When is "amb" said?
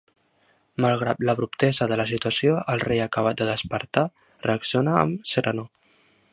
5.03-5.33